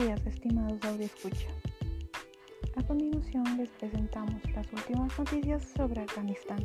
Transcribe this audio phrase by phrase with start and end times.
[0.00, 1.48] días, estimados escucha.
[2.74, 6.58] A continuación les presentamos las últimas noticias sobre Afganistán.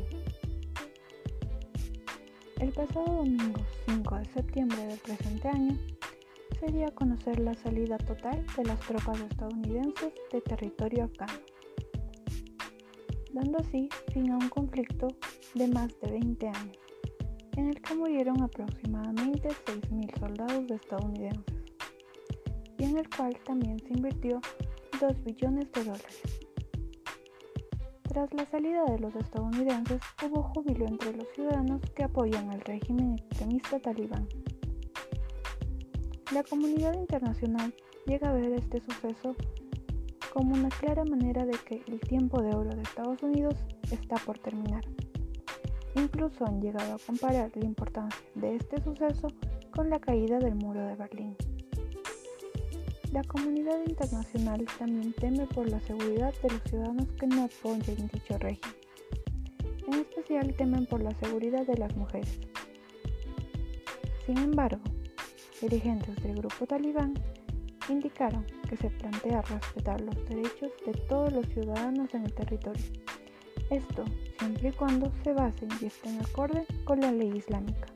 [2.58, 5.76] El pasado domingo 5 de septiembre del presente año
[6.58, 11.40] se dio a conocer la salida total de las tropas estadounidenses de territorio afgano,
[13.34, 15.08] dando así fin a un conflicto
[15.54, 16.78] de más de 20 años,
[17.58, 21.65] en el que murieron aproximadamente 6.000 soldados estadounidenses
[22.98, 24.40] el cual también se invirtió
[25.00, 26.22] 2 billones de dólares.
[28.08, 33.16] Tras la salida de los estadounidenses hubo júbilo entre los ciudadanos que apoyan al régimen
[33.18, 34.26] extremista talibán.
[36.32, 37.74] La comunidad internacional
[38.06, 39.36] llega a ver este suceso
[40.32, 43.54] como una clara manera de que el tiempo de oro de Estados Unidos
[43.90, 44.84] está por terminar.
[45.94, 49.28] Incluso han llegado a comparar la importancia de este suceso
[49.74, 51.36] con la caída del muro de Berlín.
[53.16, 58.36] La comunidad internacional también teme por la seguridad de los ciudadanos que no apoyen dicho
[58.36, 58.76] régimen.
[59.86, 62.38] En especial temen por la seguridad de las mujeres.
[64.26, 64.82] Sin embargo,
[65.62, 67.14] dirigentes del grupo talibán
[67.88, 72.84] indicaron que se plantea respetar los derechos de todos los ciudadanos en el territorio.
[73.70, 74.04] Esto
[74.38, 77.86] siempre y cuando se basen y estén acorde con la ley islámica.